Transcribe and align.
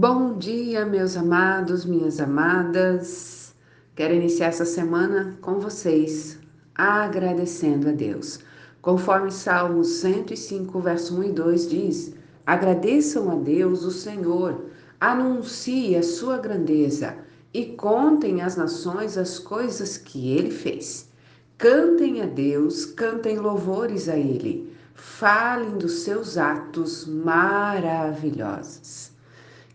Bom 0.00 0.38
dia, 0.38 0.86
meus 0.86 1.16
amados, 1.16 1.84
minhas 1.84 2.20
amadas. 2.20 3.52
Quero 3.96 4.14
iniciar 4.14 4.46
essa 4.46 4.64
semana 4.64 5.36
com 5.40 5.58
vocês, 5.58 6.38
agradecendo 6.72 7.88
a 7.88 7.92
Deus. 7.92 8.38
Conforme 8.80 9.32
Salmos 9.32 9.88
105, 9.94 10.78
verso 10.78 11.18
1 11.18 11.24
e 11.24 11.32
2 11.32 11.68
diz: 11.68 12.14
Agradeçam 12.46 13.28
a 13.28 13.34
Deus, 13.34 13.82
o 13.82 13.90
Senhor, 13.90 14.66
anuncie 15.00 15.96
a 15.96 16.02
sua 16.04 16.38
grandeza 16.38 17.16
e 17.52 17.64
contem 17.64 18.40
às 18.40 18.54
nações 18.54 19.18
as 19.18 19.40
coisas 19.40 19.98
que 19.98 20.30
ele 20.30 20.52
fez. 20.52 21.10
Cantem 21.58 22.22
a 22.22 22.26
Deus, 22.26 22.84
cantem 22.84 23.36
louvores 23.36 24.08
a 24.08 24.16
ele, 24.16 24.72
falem 24.94 25.70
dos 25.70 26.04
seus 26.04 26.38
atos 26.38 27.04
maravilhosos. 27.04 29.07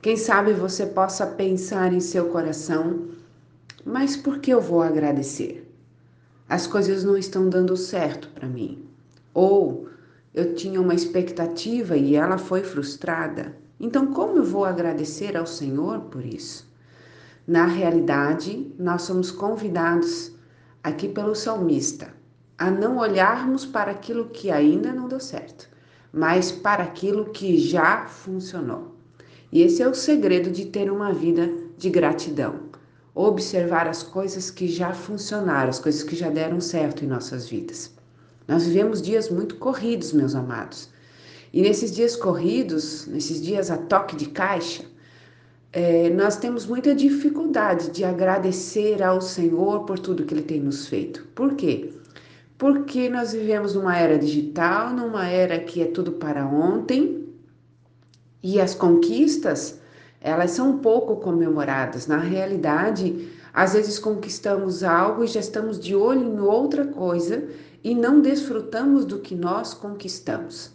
Quem 0.04 0.18
sabe 0.18 0.52
você 0.52 0.86
possa 0.86 1.26
pensar 1.26 1.94
em 1.94 2.02
seu 2.02 2.28
coração, 2.28 3.08
mas 3.86 4.18
por 4.18 4.40
que 4.40 4.52
eu 4.52 4.60
vou 4.60 4.82
agradecer? 4.82 5.66
As 6.50 6.68
coisas 6.68 7.06
não 7.06 7.18
estão 7.18 7.48
dando 7.48 7.78
certo 7.78 8.28
para 8.36 8.46
mim. 8.46 8.86
Ou 9.34 9.88
eu 10.34 10.56
tinha 10.56 10.82
uma 10.82 10.94
expectativa 10.94 11.96
e 11.96 12.18
ela 12.18 12.38
foi 12.38 12.66
frustrada. 12.66 13.56
Então, 13.80 14.08
como 14.08 14.40
eu 14.40 14.44
vou 14.44 14.66
agradecer 14.66 15.38
ao 15.38 15.46
Senhor 15.46 16.02
por 16.02 16.26
isso? 16.26 16.70
Na 17.48 17.66
realidade, 17.66 18.76
nós 18.78 19.04
somos 19.04 19.32
convidados 19.32 20.34
aqui 20.84 21.08
pelo 21.08 21.34
salmista 21.34 22.14
a 22.58 22.70
não 22.70 22.98
olharmos 22.98 23.66
para 23.66 23.92
aquilo 23.92 24.26
que 24.26 24.52
ainda 24.52 24.92
não 24.92 25.08
deu 25.08 25.22
certo, 25.22 25.70
mas 26.12 26.52
para 26.52 26.84
aquilo 26.84 27.32
que 27.32 27.58
já 27.58 28.06
funcionou. 28.06 28.93
E 29.54 29.62
esse 29.62 29.84
é 29.84 29.88
o 29.88 29.94
segredo 29.94 30.50
de 30.50 30.66
ter 30.66 30.92
uma 30.92 31.14
vida 31.14 31.48
de 31.78 31.88
gratidão. 31.88 32.56
Observar 33.14 33.88
as 33.88 34.02
coisas 34.02 34.50
que 34.50 34.68
já 34.68 34.94
funcionaram, 34.94 35.70
as 35.70 35.78
coisas 35.78 36.02
que 36.02 36.16
já 36.16 36.32
deram 36.32 36.60
certo 36.60 37.06
em 37.06 37.08
nossas 37.08 37.48
vidas. 37.48 37.94
Nós 38.48 38.66
vivemos 38.66 39.00
dias 39.00 39.30
muito 39.30 39.58
corridos, 39.58 40.12
meus 40.12 40.34
amados. 40.34 40.90
E 41.54 41.62
nesses 41.62 41.92
dias 41.92 42.16
corridos, 42.16 43.06
nesses 43.06 43.40
dias 43.40 43.70
a 43.70 43.78
toque 43.78 44.16
de 44.16 44.30
caixa, 44.30 44.86
é, 45.72 46.10
nós 46.10 46.36
temos 46.36 46.66
muita 46.66 46.96
dificuldade 46.96 47.92
de 47.92 48.04
agradecer 48.04 49.04
ao 49.04 49.22
Senhor 49.22 49.86
por 49.86 50.00
tudo 50.00 50.26
que 50.26 50.34
Ele 50.34 50.42
tem 50.42 50.60
nos 50.60 50.88
feito. 50.88 51.28
Por 51.36 51.54
quê? 51.54 51.94
Porque 52.58 53.08
nós 53.08 53.34
vivemos 53.34 53.76
numa 53.76 53.96
era 53.96 54.18
digital, 54.18 54.90
numa 54.90 55.28
era 55.28 55.60
que 55.60 55.80
é 55.84 55.86
tudo 55.86 56.14
para 56.14 56.44
ontem, 56.44 57.23
e 58.44 58.60
as 58.60 58.76
conquistas, 58.76 59.80
elas 60.20 60.52
são 60.52 60.80
pouco 60.80 61.16
comemoradas. 61.16 62.06
Na 62.06 62.18
realidade, 62.18 63.30
às 63.54 63.74
vezes 63.74 63.98
conquistamos 63.98 64.84
algo 64.84 65.24
e 65.24 65.28
já 65.28 65.40
estamos 65.40 65.80
de 65.80 65.96
olho 65.96 66.24
em 66.24 66.40
outra 66.40 66.86
coisa 66.86 67.48
e 67.82 67.96
não 67.96 68.20
desfrutamos 68.20 69.06
do 69.06 69.20
que 69.20 69.34
nós 69.34 69.74
conquistamos. 69.74 70.72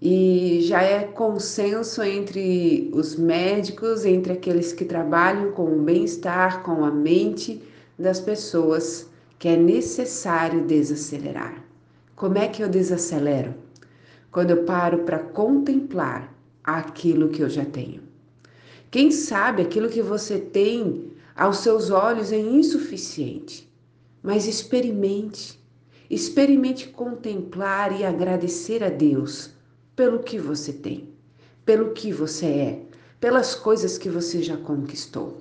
E 0.00 0.60
já 0.62 0.82
é 0.82 1.04
consenso 1.04 2.02
entre 2.02 2.90
os 2.94 3.16
médicos, 3.16 4.06
entre 4.06 4.32
aqueles 4.32 4.72
que 4.72 4.86
trabalham 4.86 5.52
com 5.52 5.64
o 5.64 5.82
bem-estar, 5.82 6.62
com 6.62 6.84
a 6.84 6.90
mente 6.90 7.62
das 7.98 8.18
pessoas, 8.18 9.06
que 9.38 9.48
é 9.48 9.56
necessário 9.56 10.64
desacelerar. 10.64 11.62
Como 12.16 12.38
é 12.38 12.48
que 12.48 12.62
eu 12.62 12.68
desacelero? 12.68 13.54
Quando 14.32 14.50
eu 14.50 14.64
paro 14.64 15.00
para 15.00 15.18
contemplar 15.18 16.32
aquilo 16.64 17.28
que 17.28 17.42
eu 17.42 17.48
já 17.48 17.64
tenho. 17.64 18.02
Quem 18.90 19.10
sabe 19.10 19.62
aquilo 19.62 19.88
que 19.88 20.02
você 20.02 20.38
tem 20.38 21.12
aos 21.36 21.58
seus 21.58 21.90
olhos 21.90 22.32
é 22.32 22.38
insuficiente, 22.38 23.70
mas 24.22 24.46
experimente, 24.46 25.58
experimente 26.10 26.88
contemplar 26.88 27.98
e 27.98 28.04
agradecer 28.04 28.82
a 28.82 28.88
Deus 28.88 29.50
pelo 29.94 30.20
que 30.20 30.38
você 30.38 30.72
tem, 30.72 31.08
pelo 31.64 31.92
que 31.92 32.12
você 32.12 32.46
é, 32.46 32.82
pelas 33.20 33.54
coisas 33.54 33.96
que 33.96 34.08
você 34.08 34.42
já 34.42 34.56
conquistou. 34.56 35.38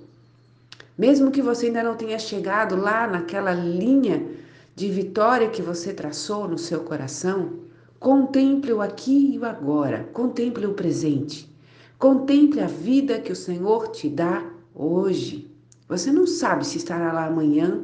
Mesmo 0.97 1.31
que 1.31 1.41
você 1.41 1.68
ainda 1.68 1.81
não 1.81 1.96
tenha 1.96 2.19
chegado 2.19 2.75
lá 2.75 3.07
naquela 3.07 3.53
linha 3.53 4.28
de 4.75 4.90
vitória 4.90 5.50
que 5.50 5.62
você 5.62 5.94
traçou 5.94 6.47
no 6.47 6.57
seu 6.57 6.81
coração, 6.81 7.59
Contemple 8.00 8.72
o 8.72 8.82
aqui 8.82 9.34
e 9.34 9.38
o 9.38 9.44
agora, 9.44 10.10
contemple 10.14 10.66
o 10.66 10.74
presente. 10.74 11.54
Contemple 11.98 12.62
a 12.62 12.66
vida 12.66 13.20
que 13.20 13.30
o 13.30 13.36
Senhor 13.36 13.90
te 13.90 14.08
dá 14.08 14.50
hoje. 14.74 15.52
Você 15.86 16.10
não 16.10 16.26
sabe 16.26 16.66
se 16.66 16.78
estará 16.78 17.12
lá 17.12 17.26
amanhã 17.26 17.84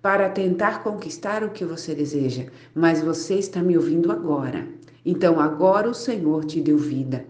para 0.00 0.30
tentar 0.30 0.84
conquistar 0.84 1.42
o 1.42 1.50
que 1.50 1.64
você 1.64 1.96
deseja, 1.96 2.46
mas 2.72 3.02
você 3.02 3.34
está 3.34 3.60
me 3.60 3.76
ouvindo 3.76 4.12
agora. 4.12 4.68
Então, 5.04 5.40
agora 5.40 5.90
o 5.90 5.94
Senhor 5.94 6.44
te 6.44 6.60
deu 6.60 6.78
vida. 6.78 7.24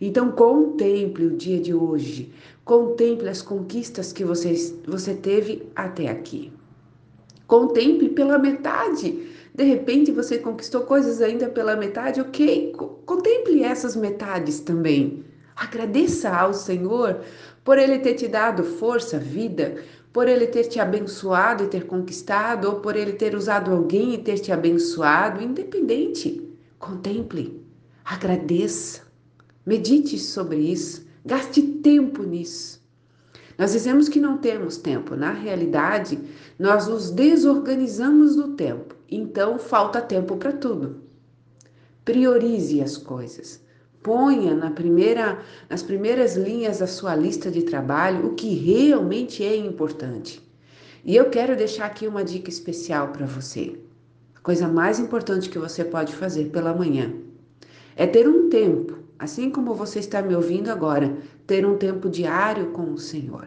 Então, 0.00 0.32
contemple 0.32 1.26
o 1.26 1.36
dia 1.36 1.60
de 1.60 1.72
hoje, 1.72 2.32
contemple 2.64 3.28
as 3.28 3.42
conquistas 3.42 4.12
que 4.12 4.24
você, 4.24 4.54
você 4.84 5.14
teve 5.14 5.70
até 5.76 6.08
aqui. 6.08 6.52
Contemple 7.46 8.08
pela 8.08 8.38
metade 8.38 9.28
de 9.60 9.66
repente 9.66 10.10
você 10.10 10.38
conquistou 10.38 10.84
coisas 10.84 11.20
ainda 11.20 11.46
pela 11.46 11.76
metade, 11.76 12.18
ok? 12.18 12.72
Contemple 13.04 13.62
essas 13.62 13.94
metades 13.94 14.58
também. 14.58 15.22
Agradeça 15.54 16.30
ao 16.30 16.54
Senhor 16.54 17.20
por 17.62 17.76
Ele 17.76 17.98
ter 17.98 18.14
te 18.14 18.26
dado 18.26 18.64
força, 18.64 19.18
vida, 19.18 19.76
por 20.14 20.26
Ele 20.26 20.46
ter 20.46 20.64
te 20.64 20.80
abençoado 20.80 21.64
e 21.64 21.66
ter 21.66 21.84
conquistado, 21.84 22.68
ou 22.68 22.80
por 22.80 22.96
Ele 22.96 23.12
ter 23.12 23.34
usado 23.34 23.70
alguém 23.70 24.14
e 24.14 24.18
ter 24.18 24.38
te 24.38 24.50
abençoado, 24.50 25.44
independente. 25.44 26.42
Contemple, 26.78 27.62
agradeça, 28.02 29.02
medite 29.66 30.18
sobre 30.18 30.56
isso, 30.56 31.06
gaste 31.22 31.60
tempo 31.60 32.22
nisso. 32.22 32.80
Nós 33.58 33.72
dizemos 33.72 34.08
que 34.08 34.18
não 34.18 34.38
temos 34.38 34.78
tempo. 34.78 35.14
Na 35.14 35.32
realidade, 35.32 36.18
nós 36.58 36.86
nos 36.86 37.10
desorganizamos 37.10 38.36
do 38.36 38.54
tempo. 38.54 38.99
Então, 39.10 39.58
falta 39.58 40.00
tempo 40.00 40.36
para 40.36 40.52
tudo. 40.52 41.02
Priorize 42.04 42.80
as 42.80 42.96
coisas. 42.96 43.60
Ponha 44.02 44.54
na 44.54 44.70
primeira, 44.70 45.40
nas 45.68 45.82
primeiras 45.82 46.36
linhas 46.36 46.78
da 46.78 46.86
sua 46.86 47.14
lista 47.14 47.50
de 47.50 47.62
trabalho 47.62 48.28
o 48.28 48.34
que 48.34 48.54
realmente 48.54 49.44
é 49.44 49.54
importante. 49.56 50.40
E 51.04 51.16
eu 51.16 51.28
quero 51.28 51.56
deixar 51.56 51.86
aqui 51.86 52.06
uma 52.06 52.24
dica 52.24 52.48
especial 52.48 53.08
para 53.08 53.26
você. 53.26 53.78
A 54.34 54.40
coisa 54.40 54.68
mais 54.68 54.98
importante 54.98 55.50
que 55.50 55.58
você 55.58 55.84
pode 55.84 56.14
fazer 56.14 56.46
pela 56.46 56.72
manhã 56.72 57.12
é 57.96 58.06
ter 58.06 58.26
um 58.26 58.48
tempo 58.48 59.00
assim 59.20 59.50
como 59.50 59.74
você 59.74 59.98
está 59.98 60.22
me 60.22 60.34
ouvindo 60.34 60.70
agora, 60.70 61.14
ter 61.46 61.66
um 61.66 61.76
tempo 61.76 62.08
diário 62.08 62.70
com 62.70 62.90
o 62.90 62.98
Senhor. 62.98 63.46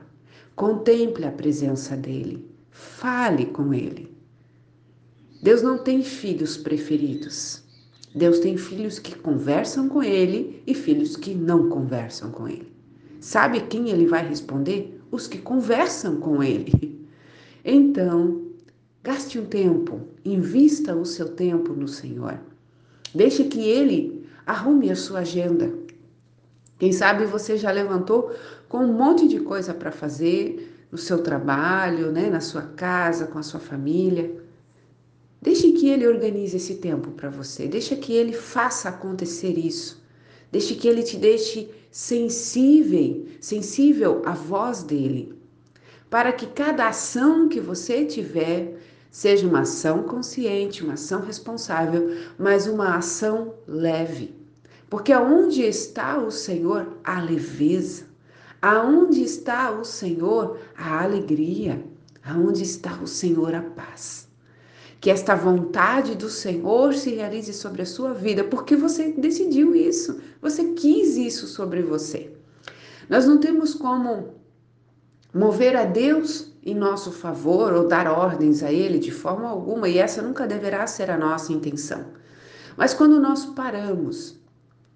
Contemple 0.55 1.25
a 1.25 1.31
presença 1.31 1.97
dele, 1.97 2.47
fale 2.69 3.47
com 3.47 3.73
ele. 3.73 4.12
Deus 5.43 5.61
não 5.61 5.77
tem 5.77 6.01
filhos 6.01 6.57
preferidos. 6.57 7.61
Deus 8.15 8.39
tem 8.39 8.57
filhos 8.57 8.97
que 8.97 9.15
conversam 9.15 9.87
com 9.87 10.01
ele 10.01 10.63
e 10.65 10.73
filhos 10.73 11.15
que 11.15 11.35
não 11.35 11.69
conversam 11.69 12.31
com 12.31 12.47
ele. 12.47 12.73
Sabe 13.19 13.61
quem 13.61 13.89
ele 13.89 14.07
vai 14.07 14.27
responder? 14.27 14.99
Os 15.11 15.27
que 15.27 15.37
conversam 15.37 16.15
com 16.15 16.41
ele. 16.41 17.07
Então, 17.63 18.41
gaste 19.03 19.37
um 19.37 19.45
tempo, 19.45 20.01
invista 20.25 20.95
o 20.95 21.05
seu 21.05 21.29
tempo 21.29 21.73
no 21.73 21.87
Senhor. 21.87 22.39
Deixe 23.13 23.43
que 23.43 23.61
ele 23.61 24.23
Arrume 24.45 24.91
a 24.91 24.95
sua 24.95 25.19
agenda. 25.19 25.73
Quem 26.77 26.91
sabe 26.91 27.25
você 27.25 27.55
já 27.57 27.71
levantou 27.71 28.35
com 28.67 28.79
um 28.79 28.91
monte 28.91 29.27
de 29.27 29.39
coisa 29.39 29.73
para 29.73 29.91
fazer 29.91 30.85
no 30.91 30.97
seu 30.97 31.23
trabalho, 31.23 32.11
né, 32.11 32.29
na 32.29 32.41
sua 32.41 32.63
casa, 32.63 33.27
com 33.27 33.39
a 33.39 33.43
sua 33.43 33.59
família. 33.59 34.42
Deixe 35.43 35.73
que 35.73 35.89
ele 35.89 36.07
organize 36.07 36.55
esse 36.55 36.75
tempo 36.75 37.11
para 37.11 37.29
você. 37.29 37.67
Deixe 37.67 37.95
que 37.97 38.13
ele 38.13 38.31
faça 38.31 38.87
acontecer 38.87 39.57
isso. 39.57 40.01
Deixe 40.49 40.73
que 40.73 40.87
ele 40.87 41.03
te 41.03 41.17
deixe 41.17 41.69
sensível, 41.91 43.27
sensível 43.41 44.21
à 44.25 44.31
voz 44.31 44.83
dele, 44.83 45.37
para 46.09 46.31
que 46.31 46.47
cada 46.47 46.87
ação 46.87 47.49
que 47.49 47.59
você 47.59 48.05
tiver 48.05 48.79
Seja 49.13 49.47
uma 49.47 49.59
ação 49.59 50.01
consciente, 50.01 50.83
uma 50.83 50.93
ação 50.93 51.21
responsável, 51.21 52.17
mas 52.35 52.65
uma 52.65 52.95
ação 52.95 53.53
leve. 53.67 54.33
Porque 54.89 55.13
aonde 55.13 55.61
está 55.61 56.17
o 56.17 56.31
Senhor, 56.31 56.97
a 57.03 57.21
leveza. 57.21 58.05
Aonde 58.59 59.21
está 59.21 59.69
o 59.69 59.85
Senhor, 59.85 60.57
a 60.75 61.03
alegria. 61.03 61.85
Aonde 62.25 62.63
está 62.63 62.99
o 63.03 63.05
Senhor, 63.05 63.53
a 63.53 63.61
paz. 63.61 64.27
Que 65.03 65.11
esta 65.11 65.35
vontade 65.35 66.15
do 66.15 66.29
Senhor 66.29 66.93
se 66.93 67.13
realize 67.13 67.51
sobre 67.51 67.81
a 67.81 67.85
sua 67.85 68.13
vida, 68.13 68.45
porque 68.45 68.73
você 68.73 69.11
decidiu 69.11 69.75
isso, 69.75 70.21
você 70.41 70.63
quis 70.75 71.17
isso 71.17 71.45
sobre 71.45 71.81
você. 71.81 72.31
Nós 73.09 73.25
não 73.25 73.37
temos 73.37 73.73
como 73.73 74.35
mover 75.33 75.75
a 75.75 75.83
Deus 75.83 76.53
em 76.65 76.73
nosso 76.73 77.11
favor 77.11 77.73
ou 77.73 77.85
dar 77.85 78.07
ordens 78.07 78.63
a 78.63 78.71
Ele 78.71 78.97
de 78.97 79.11
forma 79.11 79.49
alguma, 79.49 79.89
e 79.89 79.97
essa 79.97 80.21
nunca 80.21 80.47
deverá 80.47 80.87
ser 80.87 81.11
a 81.11 81.17
nossa 81.17 81.51
intenção. 81.51 82.05
Mas 82.77 82.93
quando 82.93 83.19
nós 83.19 83.43
paramos 83.43 84.39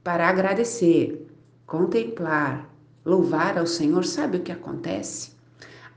para 0.05 0.29
agradecer, 0.29 1.27
contemplar, 1.65 2.73
louvar 3.03 3.57
ao 3.57 3.67
Senhor, 3.67 4.05
sabe 4.05 4.37
o 4.37 4.41
que 4.41 4.53
acontece? 4.53 5.31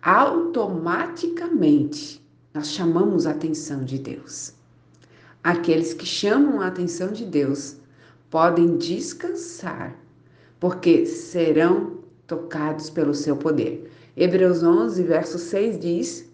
Automaticamente 0.02 2.20
nós 2.52 2.68
chamamos 2.68 3.26
a 3.26 3.30
atenção 3.30 3.84
de 3.84 3.98
Deus. 3.98 4.52
Aqueles 5.42 5.94
que 5.94 6.04
chamam 6.04 6.60
a 6.60 6.66
atenção 6.66 7.12
de 7.12 7.24
Deus 7.24 7.76
podem 8.28 8.76
descansar, 8.76 9.96
porque 10.58 11.06
serão 11.06 11.98
tocados 12.26 12.90
pelo 12.90 13.14
seu 13.14 13.36
poder. 13.36 13.90
Hebreus 14.16 14.62
11, 14.62 15.02
verso 15.02 15.38
6 15.38 15.78
diz 15.78 16.30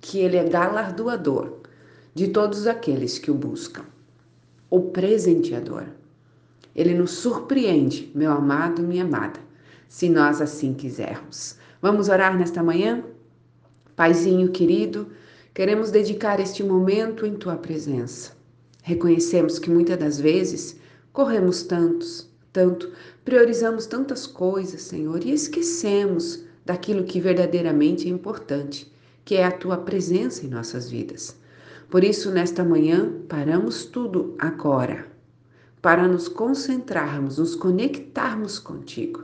que 0.00 0.18
ele 0.18 0.36
é 0.36 0.44
galardoador 0.44 1.60
de 2.14 2.28
todos 2.28 2.66
aqueles 2.66 3.18
que 3.18 3.30
o 3.30 3.34
buscam, 3.34 3.84
o 4.70 4.80
presenteador. 4.80 5.84
Ele 6.74 6.94
nos 6.94 7.12
surpreende, 7.12 8.10
meu 8.14 8.32
amado, 8.32 8.82
minha 8.82 9.04
amada, 9.04 9.40
se 9.88 10.08
nós 10.08 10.40
assim 10.40 10.74
quisermos. 10.74 11.56
Vamos 11.80 12.08
orar 12.08 12.36
nesta 12.36 12.62
manhã? 12.62 13.02
Paizinho 13.96 14.50
querido, 14.50 15.08
queremos 15.54 15.92
dedicar 15.92 16.40
este 16.40 16.64
momento 16.64 17.24
em 17.24 17.36
tua 17.36 17.54
presença. 17.54 18.32
Reconhecemos 18.82 19.60
que 19.60 19.70
muitas 19.70 19.96
das 19.96 20.18
vezes 20.18 20.76
corremos 21.12 21.62
tantos, 21.62 22.28
tanto, 22.52 22.90
priorizamos 23.24 23.86
tantas 23.86 24.26
coisas, 24.26 24.82
Senhor, 24.82 25.24
e 25.24 25.30
esquecemos 25.30 26.42
daquilo 26.66 27.04
que 27.04 27.20
verdadeiramente 27.20 28.08
é 28.08 28.10
importante, 28.10 28.92
que 29.24 29.36
é 29.36 29.44
a 29.44 29.52
tua 29.52 29.76
presença 29.76 30.44
em 30.44 30.48
nossas 30.48 30.90
vidas. 30.90 31.36
Por 31.88 32.02
isso, 32.02 32.32
nesta 32.32 32.64
manhã, 32.64 33.12
paramos 33.28 33.84
tudo 33.84 34.34
agora, 34.40 35.06
para 35.80 36.08
nos 36.08 36.26
concentrarmos, 36.26 37.38
nos 37.38 37.54
conectarmos 37.54 38.58
contigo. 38.58 39.22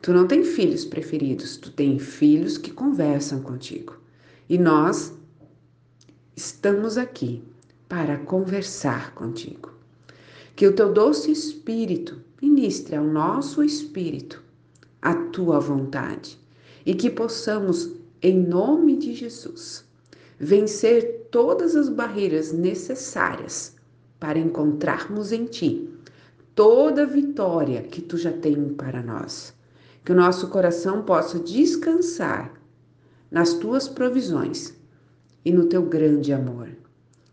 Tu 0.00 0.12
não 0.12 0.28
tens 0.28 0.46
filhos 0.50 0.84
preferidos, 0.84 1.56
tu 1.56 1.72
tens 1.72 2.00
filhos 2.00 2.56
que 2.56 2.70
conversam 2.70 3.40
contigo. 3.40 4.05
E 4.48 4.56
nós 4.56 5.12
estamos 6.36 6.96
aqui 6.96 7.42
para 7.88 8.18
conversar 8.18 9.14
contigo. 9.14 9.72
Que 10.54 10.66
o 10.66 10.74
teu 10.74 10.92
doce 10.92 11.32
espírito 11.32 12.20
ministre 12.40 12.94
ao 12.94 13.04
nosso 13.04 13.62
espírito 13.62 14.42
a 15.02 15.14
tua 15.14 15.58
vontade 15.58 16.38
e 16.84 16.94
que 16.94 17.10
possamos, 17.10 17.90
em 18.22 18.38
nome 18.38 18.96
de 18.96 19.14
Jesus, 19.14 19.84
vencer 20.38 21.28
todas 21.30 21.74
as 21.74 21.88
barreiras 21.88 22.52
necessárias 22.52 23.74
para 24.20 24.38
encontrarmos 24.38 25.32
em 25.32 25.46
Ti 25.46 25.90
toda 26.54 27.02
a 27.02 27.06
vitória 27.06 27.82
que 27.82 28.00
Tu 28.00 28.16
já 28.16 28.32
tens 28.32 28.74
para 28.76 29.02
nós. 29.02 29.54
Que 30.04 30.12
o 30.12 30.16
nosso 30.16 30.48
coração 30.48 31.02
possa 31.02 31.38
descansar 31.40 32.54
nas 33.36 33.52
Tuas 33.52 33.86
provisões 33.86 34.74
e 35.44 35.52
no 35.52 35.66
Teu 35.66 35.82
grande 35.82 36.32
amor. 36.32 36.70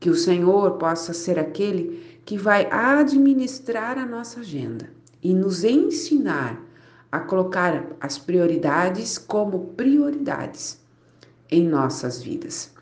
Que 0.00 0.10
o 0.10 0.16
Senhor 0.16 0.72
possa 0.72 1.14
ser 1.14 1.38
aquele 1.38 2.18
que 2.24 2.36
vai 2.36 2.66
administrar 2.68 3.96
a 3.96 4.04
nossa 4.04 4.40
agenda 4.40 4.90
e 5.22 5.32
nos 5.32 5.62
ensinar 5.62 6.60
a 7.12 7.20
colocar 7.20 7.86
as 8.00 8.18
prioridades 8.18 9.18
como 9.18 9.66
prioridades 9.76 10.80
em 11.48 11.64
nossas 11.68 12.20
vidas. 12.20 12.72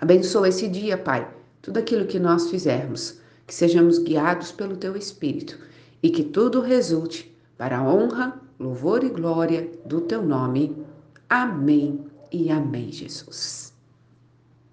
Abençoa 0.00 0.48
esse 0.48 0.66
dia, 0.66 0.98
Pai, 0.98 1.32
tudo 1.62 1.78
aquilo 1.78 2.04
que 2.04 2.18
nós 2.18 2.50
fizermos, 2.50 3.20
que 3.46 3.54
sejamos 3.54 4.00
guiados 4.00 4.50
pelo 4.50 4.76
Teu 4.76 4.96
Espírito 4.96 5.56
e 6.02 6.10
que 6.10 6.24
tudo 6.24 6.60
resulte 6.60 7.32
para 7.56 7.78
a 7.78 7.84
honra, 7.84 8.40
louvor 8.58 9.04
e 9.04 9.08
glória 9.08 9.70
do 9.86 10.00
Teu 10.00 10.20
nome. 10.20 10.84
Amém 11.30 12.12
e 12.34 12.50
amém, 12.50 12.90
Jesus. 12.90 13.63